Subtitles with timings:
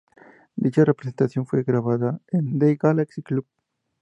[0.55, 3.45] Dicha presentación fue grabada en The Galaxy Club.